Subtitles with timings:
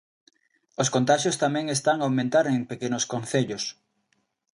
[0.81, 3.63] Os contaxios tamén están a aumentar en pequenos concellos.